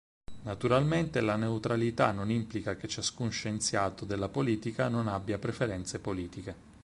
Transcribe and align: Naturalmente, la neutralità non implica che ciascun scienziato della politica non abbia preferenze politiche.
Naturalmente, 0.41 1.21
la 1.21 1.35
neutralità 1.35 2.11
non 2.11 2.31
implica 2.31 2.75
che 2.75 2.87
ciascun 2.87 3.29
scienziato 3.29 4.03
della 4.03 4.29
politica 4.29 4.87
non 4.87 5.07
abbia 5.07 5.37
preferenze 5.37 5.99
politiche. 5.99 6.55